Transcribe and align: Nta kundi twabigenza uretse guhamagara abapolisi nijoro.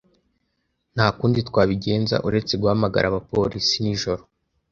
Nta 0.95 1.07
kundi 1.17 1.39
twabigenza 1.49 2.15
uretse 2.27 2.53
guhamagara 2.61 3.05
abapolisi 3.07 3.75
nijoro. 3.83 4.21